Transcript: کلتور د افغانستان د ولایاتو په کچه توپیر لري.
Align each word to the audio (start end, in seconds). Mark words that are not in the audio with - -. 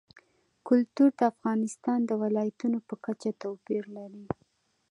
کلتور 0.67 1.09
د 1.19 1.21
افغانستان 1.33 1.99
د 2.05 2.11
ولایاتو 2.21 2.77
په 2.87 2.95
کچه 3.05 3.29
توپیر 3.41 3.83
لري. 3.97 4.25